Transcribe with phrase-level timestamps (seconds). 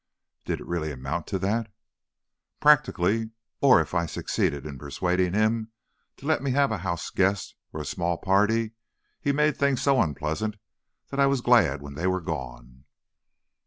[0.45, 1.71] "Did it really amount to that?"
[2.59, 3.29] "Practically.
[3.61, 5.69] Or, if I succeeded in persuading him
[6.17, 8.71] to let me have a house guest or a small party,
[9.19, 10.55] he made things so unpleasant
[11.09, 12.85] that I was glad when they were gone."